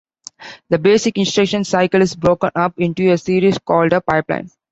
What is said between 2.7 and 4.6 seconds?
into a series called a pipeline.